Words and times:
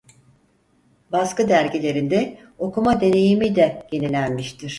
Baskı 1.11 1.49
dergilerinde 1.49 2.37
okuma 2.57 3.01
deneyimi 3.01 3.55
de 3.55 3.87
yenilenmiştir. 3.91 4.69